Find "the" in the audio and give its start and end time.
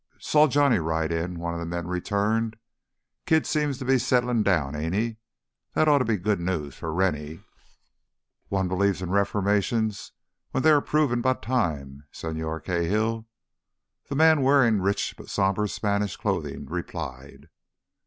1.59-1.65, 14.09-14.15